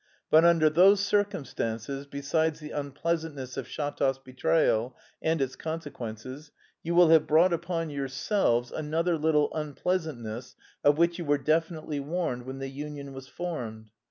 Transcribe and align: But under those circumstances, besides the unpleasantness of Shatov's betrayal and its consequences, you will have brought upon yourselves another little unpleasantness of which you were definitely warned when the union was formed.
But 0.31 0.43
under 0.43 0.67
those 0.67 0.99
circumstances, 0.99 2.07
besides 2.07 2.59
the 2.59 2.71
unpleasantness 2.71 3.55
of 3.55 3.67
Shatov's 3.67 4.17
betrayal 4.17 4.97
and 5.21 5.39
its 5.39 5.55
consequences, 5.55 6.49
you 6.81 6.95
will 6.95 7.09
have 7.09 7.27
brought 7.27 7.53
upon 7.53 7.91
yourselves 7.91 8.71
another 8.71 9.15
little 9.15 9.53
unpleasantness 9.53 10.55
of 10.83 10.97
which 10.97 11.19
you 11.19 11.25
were 11.25 11.37
definitely 11.37 11.99
warned 11.99 12.47
when 12.47 12.57
the 12.57 12.69
union 12.69 13.13
was 13.13 13.27
formed. 13.27 13.91